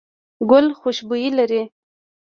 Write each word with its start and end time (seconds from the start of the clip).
ګل 0.49 0.67
خوشبويي 0.79 1.29
لري. 1.37 1.63